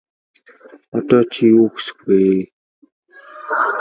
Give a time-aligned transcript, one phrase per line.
[0.97, 2.21] Одоо чи юу хүсэх вэ?